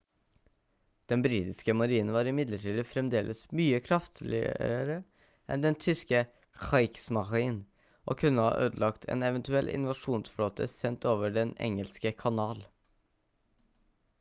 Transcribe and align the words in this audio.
den 1.11 1.23
britiske 1.25 1.73
marinen 1.81 2.15
var 2.15 2.29
imidlertid 2.31 2.79
fremdeles 2.93 3.41
mye 3.59 3.81
kraftigere 3.89 4.95
enn 5.57 5.67
den 5.67 5.77
tyske 5.85 6.23
«kriegsmarine» 6.63 7.85
og 8.13 8.19
kunne 8.23 8.47
ha 8.49 8.57
ødelagt 8.65 9.07
en 9.17 9.27
eventuell 9.31 9.71
invasjonsflåte 9.77 10.71
sendt 10.79 11.07
over 11.13 11.37
den 11.39 11.53
engelske 11.69 12.15
kanal 12.27 12.65